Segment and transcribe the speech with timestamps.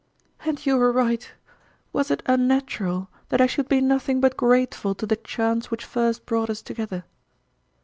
[0.45, 1.31] "And you were right!
[1.93, 6.25] "Was it unnatural that I should be nothing but grateful to the chance which first
[6.25, 7.03] brought us together